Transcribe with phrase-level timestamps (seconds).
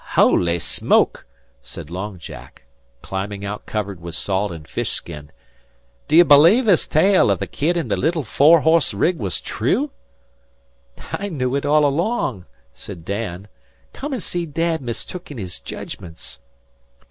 [0.03, 1.27] "Howly Smoke!"
[1.61, 2.63] said Long Jack,
[3.03, 5.29] climbing out covered with salt and fish skin.
[6.07, 9.91] "D'ye belave his tale av the kid an' the little four horse rig was thrue?"
[11.11, 13.47] "I knew it all along," said Dan.
[13.93, 16.39] "Come an' see Dad mistook in his judgments."